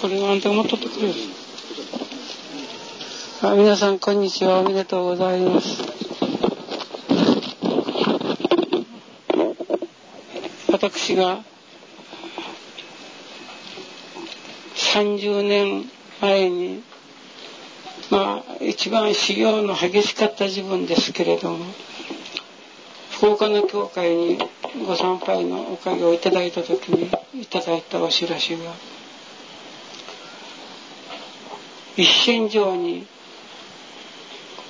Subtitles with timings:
[0.00, 1.14] これはあんたが持っとってくれる
[3.42, 4.60] あ皆さんこんにちは。
[4.60, 5.82] おめでとうございます。
[10.72, 11.42] 私が
[14.74, 15.90] 30年
[16.20, 16.82] 前に
[18.10, 21.64] まあ一番修行の激しかった自分ですけれども
[23.12, 24.38] 福岡の教会に
[24.86, 27.10] ご参拝のおかげをいただいた時に
[27.40, 28.72] いただいたお知らせが
[31.96, 33.06] 一線上に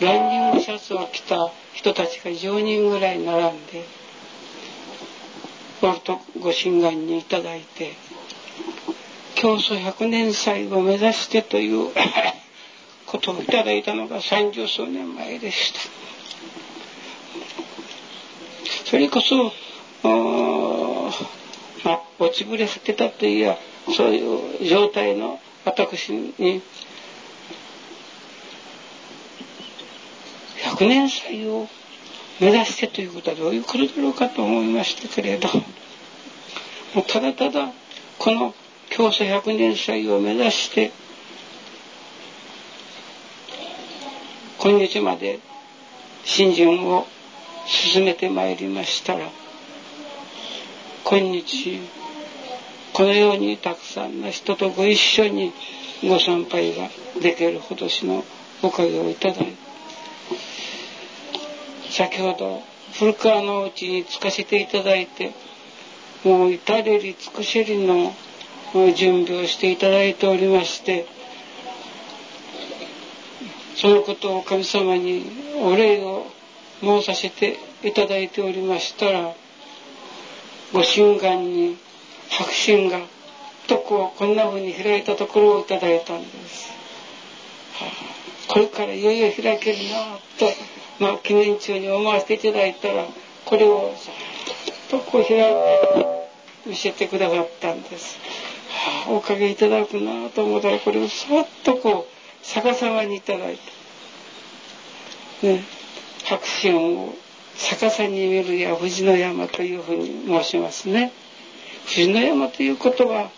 [0.00, 3.84] ランニングシャツを着た人たちが10人ぐらい並んで
[5.80, 7.92] ご神願にいただいて
[9.36, 11.92] 教祖百年祭を目指してという
[13.06, 15.80] ことをいただいたのが三十数年前でした。
[18.84, 19.52] それこそ、
[21.84, 23.58] まあ、落ちぶれ果てたといや、
[23.94, 26.62] そういう状態の私に、
[30.78, 31.66] 百年祭を
[32.38, 35.48] 目指してということはどういうことだろうかと思いましたけれど、
[36.94, 37.72] もうただただ
[38.20, 38.54] この
[38.88, 40.92] 教祖百年祭を目指して、
[44.60, 45.40] 今日まで
[46.24, 47.08] 新人を
[47.66, 49.30] 進めてまいりましたら
[51.04, 51.80] 今日
[52.92, 55.52] このようにたくさんの人とご一緒に
[56.02, 56.88] ご参拝が
[57.20, 58.24] できるほどしの
[58.62, 59.67] おかげをいただいて
[61.90, 62.62] 先ほど
[62.98, 65.32] 古川のうちに着かせていただいて
[66.24, 68.12] もう至れり尽くせりの
[68.94, 71.06] 準備をしていただいておりまして
[73.76, 75.24] そのことを神様に
[75.60, 76.26] お礼を
[76.80, 79.34] 申させていただいておりましたら
[80.72, 81.76] ご神願に
[82.28, 83.06] 白心が
[83.68, 86.68] とこうこんなふうに開いたところをいただいたんです。
[87.74, 88.17] はあ、
[88.58, 90.50] これからいよいよ開けるなと、
[90.98, 93.04] まあ、記念中に思わせていただいたら
[93.44, 96.28] これをさっとこう開いて
[96.66, 98.18] 見せてくださったんです。
[99.06, 103.58] はあ、おかげいただくなと思ったらこれをそっとこう逆さまにいただい
[105.40, 105.62] て、ね、
[106.24, 107.14] 白心を
[107.54, 111.12] 逆さに見るや富士の山というふうに申しますね。
[111.84, 113.30] 富士の山ということは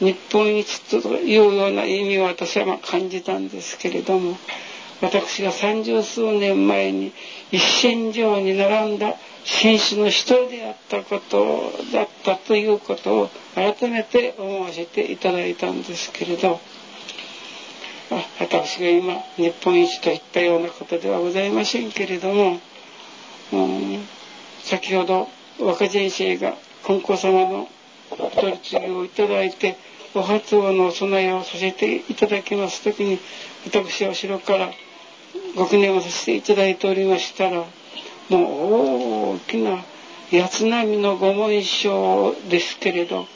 [0.00, 4.36] 日本一というような意味を私はま感じたんですけれども
[5.02, 7.12] 私が三十数年前に
[7.50, 16.60] 一線上に並んだ紳士の一人であったことだったということを改めて思わせていただいたんですけれど
[18.38, 22.58] 私が今日本一といったようなことではございませんけれども、
[23.52, 24.06] うん、
[24.62, 25.28] 先ほど
[25.60, 27.68] 若先生が金光様の
[28.10, 29.76] お取り次ぎをいただいて
[30.14, 33.18] お初音のお供えをさせていただきます時に
[33.64, 34.70] 私は後ろから
[35.56, 37.64] ご記念をさせていただいておりましたら
[38.28, 39.84] もう大きな
[40.30, 43.26] 八つ波の御紋章ですけれど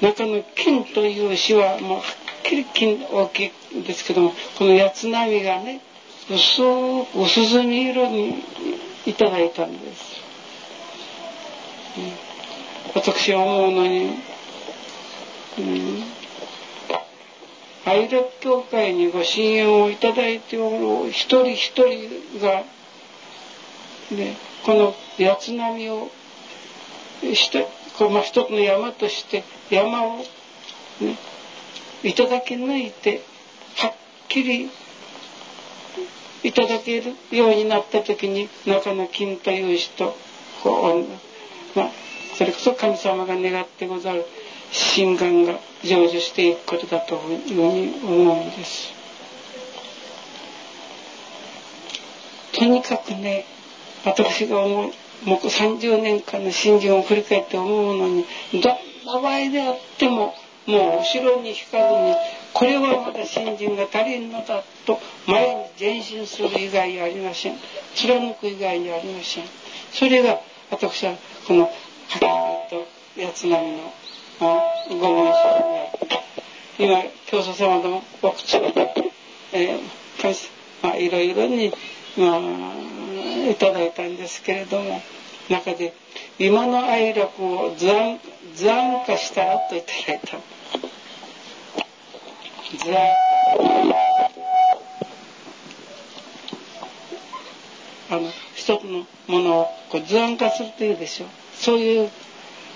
[0.00, 5.80] 中の金という詩はもうはっきり金大きいんですけどもこの八つ波がね
[6.30, 6.62] 薄
[7.16, 8.42] 薄墨色に
[9.06, 10.20] いただいたんです、
[11.98, 14.18] うん、私は思うのに、
[15.58, 16.02] うん、
[17.88, 22.62] 愛楽教会にご支援をいただいておる一人一人が、
[24.10, 26.10] ね、この八つ波を
[27.22, 27.66] して
[27.96, 31.16] この一つの山として山を、ね、
[32.02, 33.22] いただき抜いて
[33.76, 33.92] はっ
[34.28, 34.70] きり
[36.42, 40.14] いただけるようになった時に中の金という人
[40.62, 41.04] こ
[41.74, 41.90] う、まあ、
[42.36, 44.26] それこそ神様が願ってござる
[44.70, 48.92] 心願が成就していくことだというふうに思うんです。
[52.52, 53.44] とにかくね
[54.04, 54.92] 私が思う
[55.24, 58.62] もう30年間の信心を振り返って思うのにどん
[59.06, 60.34] な場合であっても
[60.66, 62.14] もう後ろに引かずに
[62.52, 67.56] これはまだ新人が足りんのだと前に前進する以外にありません
[67.94, 69.44] 貫く以外にありません
[69.92, 70.40] それが
[70.70, 71.14] 私は
[71.46, 71.70] このはっ
[72.10, 72.86] きと
[73.16, 73.76] 八つ並み
[74.40, 76.22] のご紋章にあって
[76.78, 79.12] 今教祖様のお口で、
[79.52, 80.48] えー
[80.82, 81.72] まあ、いろいろに、
[82.16, 85.00] まあ、いただいたんですけれども
[85.48, 85.94] 中で
[86.38, 88.18] 今の愛楽を図案
[89.04, 90.38] 化したらといただいた。
[92.76, 92.98] 図案
[98.10, 102.10] あの一つのものをこう図案化するというでしょうそういう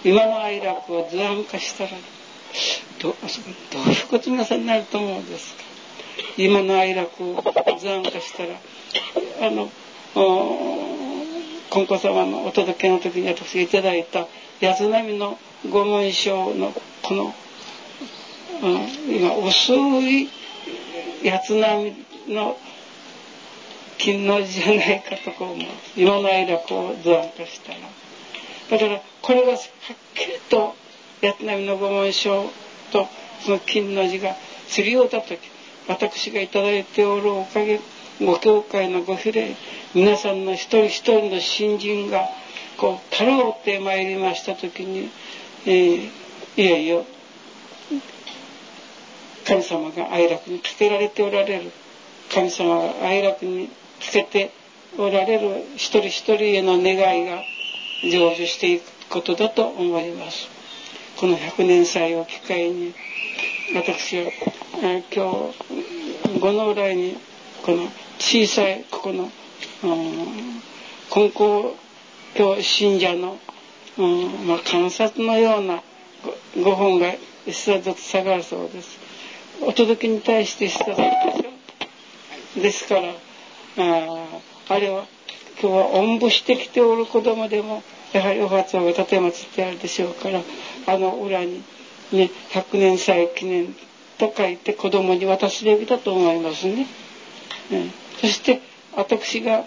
[0.04, 1.90] 今の愛楽を図案化したら
[3.00, 5.62] どどういうこと皆さんになると思うんですか？
[6.37, 7.43] 今の哀楽を
[7.81, 8.60] 残化したら
[9.46, 9.70] あの
[11.70, 14.26] 金光様のお届けの時に私がいただいた
[14.60, 15.38] 八並の
[15.70, 16.72] 御紋章の
[17.02, 17.34] この、
[18.62, 20.28] うん、今薄い
[21.31, 21.94] 八並
[22.28, 22.58] の
[23.98, 25.66] 金の字じゃないかとこう思う
[25.96, 27.78] 今の哀楽を残化したら。
[28.72, 29.58] だからこれがはっ
[30.14, 30.74] きりと
[31.20, 32.44] 八並の御紋章
[32.90, 33.06] と
[33.44, 34.34] その金の字が
[34.69, 35.38] 釣り合うた時
[35.88, 37.80] 私が頂いておるおかげ
[38.19, 39.54] ご教会のご比例
[39.94, 42.30] 皆さんの一人一人の新人が
[42.78, 45.10] こうたろうって参りました時に、
[45.66, 46.10] えー、
[46.56, 47.04] いよいよ
[49.46, 51.72] 神様が愛楽につけられておられる。
[52.32, 53.69] 神様が愛楽に
[54.00, 54.50] つけて
[54.96, 57.42] おられる一人一人への願いが
[58.02, 60.49] 成就していくことだと思います。
[61.16, 62.94] この100年祭を機会に
[63.75, 64.31] 私は、
[64.82, 67.16] えー、今日五能来に
[67.62, 67.88] この
[68.19, 69.31] 小さいここの、
[69.84, 70.62] うん、
[71.14, 71.76] 根校
[72.34, 73.38] 教信者の、
[73.99, 75.82] うんまあ、観察のような
[76.62, 77.14] ご本が
[77.46, 78.98] 一冊ずつ下がるそうです。
[79.60, 82.60] お届けに対して一冊でしょ。
[82.60, 83.14] ですから
[83.78, 84.26] あ
[84.69, 85.06] あれは
[85.60, 87.82] 今日はおんぶしてきておる子供でも
[88.12, 90.43] やはりお初が立てまつってあるでしょうから
[90.87, 91.62] あの裏に
[92.12, 93.75] ね100年祭記念
[94.19, 96.87] と書いて子供に渡すべきだと思いますね。
[97.72, 97.90] うん、
[98.20, 98.60] そして
[98.94, 99.64] 私が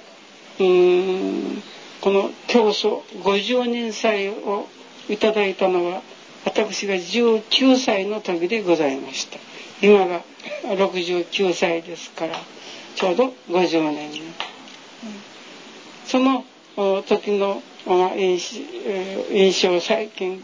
[0.59, 1.63] うん
[2.01, 4.67] この教祖50年祭を
[5.09, 6.01] いただいたのは
[6.45, 9.39] 私が19歳の時でございました。
[9.81, 10.21] 今が
[10.63, 12.35] 69歳ですから
[12.95, 14.11] ちょうど50年。
[14.11, 14.33] に、うん、
[16.07, 16.45] その
[17.07, 20.43] 時の印象最近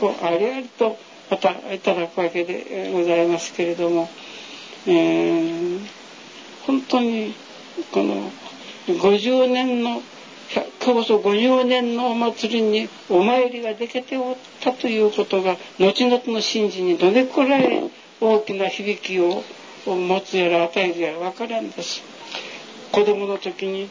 [0.00, 0.96] をありありと
[1.30, 4.08] またいただくわけでございますけれども、
[4.86, 5.80] えー、
[6.66, 7.34] 本当に
[7.92, 8.30] この
[8.86, 10.00] 50年の
[10.94, 19.42] こそ50年のお祭りにお参りができておったということが後々の神事にどれくらい大きな響きを
[19.86, 22.02] 持つやら与えるやら分からんです。
[22.92, 23.90] 子供の時に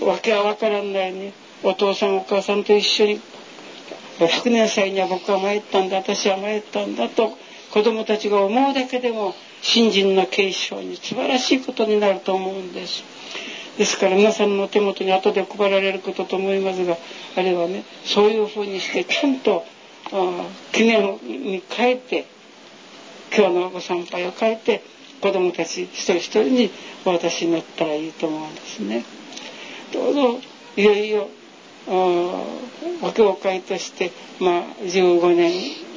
[0.00, 1.32] 訳は分からんないに
[1.62, 3.20] お父さんお母さんと一緒に
[4.18, 7.36] 100年祭には僕は参ったんだ私は参ったんだと
[7.72, 13.02] 子供たちが思うだけでも新人の継承に素晴らしいことになると思うんです。
[13.78, 16.96] ですから皆さんの手元に後で配られることと思いますが
[17.36, 19.64] あれはねそういうふうにしてちゃんと
[20.70, 22.26] 記念に変えて
[23.36, 24.84] 今日のご参拝を変えて
[25.20, 26.70] 子供たち一人一人に
[27.04, 29.04] お渡しになったらいいと思うんですね。
[29.94, 30.40] どうぞ
[30.76, 31.28] いよいよ
[31.86, 34.10] お教会として
[34.40, 35.52] まあ15年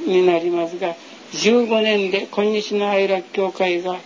[0.06, 0.96] になりますが
[1.32, 3.98] 15年で今日の愛楽教会が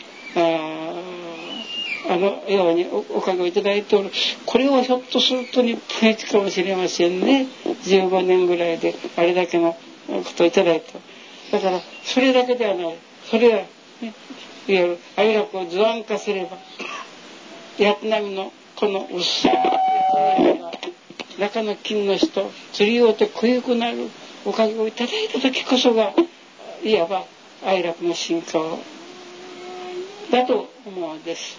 [2.09, 4.11] あのようにおかげをいただいておる。
[4.45, 7.47] これはひょっとすると日本一かもしれませんね。
[7.65, 9.79] 15年ぐらいであれだけのこ
[10.35, 12.97] とをいただいただからそれだけではない。
[13.29, 13.67] それは、ね、
[14.01, 14.13] いわ
[14.67, 16.57] ゆる愛楽を図案化すれば
[17.77, 19.51] 八波のこの薄い
[21.39, 24.09] 中の金の人釣りをて濃ゆくなる
[24.45, 26.13] おかげをいただいた時こそが
[26.83, 27.25] いわば
[27.63, 28.59] 愛楽の進化
[30.31, 31.57] だと思うんです。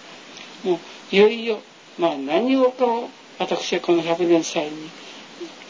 [0.63, 1.59] もういよいよ、
[1.97, 4.89] まあ、何をかを私はこの100年祭に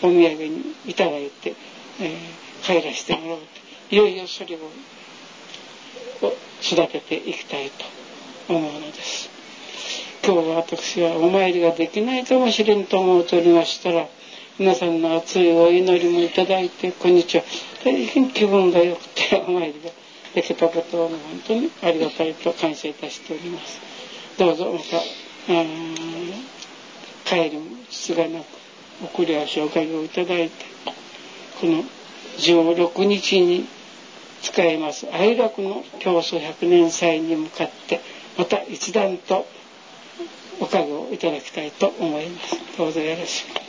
[0.01, 1.55] お土産にいただいて、
[1.99, 3.37] えー、帰らせてもらう
[3.89, 4.59] といよいよそれを
[6.61, 7.85] 育てていきたいと
[8.53, 9.32] 思うのです。
[10.25, 14.07] 今日は私はお参りができないかもしれんと思うておりましたら
[14.57, 17.43] 皆さんの熱いお祈りもいただいてこんにちは
[17.83, 19.89] 大変気分が良くてお参りが
[20.33, 23.81] できたことを本当にありがたいと感謝いたしております。
[24.37, 25.01] どうぞまた
[27.25, 28.45] 帰りもつがなく
[29.03, 30.53] 送り足をおかげをいただいて
[31.59, 31.83] この
[32.37, 33.67] 16日に
[34.41, 37.99] 使います愛楽の競争100年祭に向かって
[38.37, 39.45] また一段と
[40.73, 42.55] 覚悟をいただきたいと思います。
[42.75, 43.62] どうぞよろしく。